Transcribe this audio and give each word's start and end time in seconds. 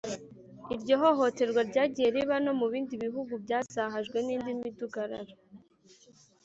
iryo 0.75 0.95
hohoterwa 1.01 1.61
ryagiye 1.69 2.07
riba 2.15 2.35
no 2.45 2.53
mu 2.59 2.65
bindi 2.71 2.93
bihugu 3.03 3.33
byazahajwe 3.43 4.17
n’indi 4.25 4.51
midugararo 4.61 5.33